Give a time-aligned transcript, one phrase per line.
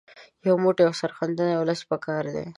[0.47, 2.45] یو موټی او سرښندونکی ولس په کار دی.